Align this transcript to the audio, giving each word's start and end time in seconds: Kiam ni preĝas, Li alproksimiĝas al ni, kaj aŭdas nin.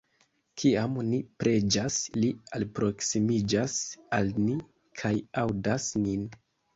Kiam 0.59 0.93
ni 1.09 1.17
preĝas, 1.41 1.97
Li 2.23 2.29
alproksimiĝas 2.59 3.75
al 4.19 4.31
ni, 4.47 4.57
kaj 5.03 5.13
aŭdas 5.43 5.87
nin. 6.07 6.25